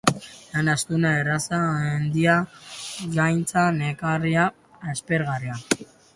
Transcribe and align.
Lan 0.53 0.69
astuna, 0.71 1.11
erraza, 1.17 1.59
handia, 1.89 2.39
gaitza, 3.19 3.67
nekagarria, 3.77 4.49
aspergarria. 4.97 5.61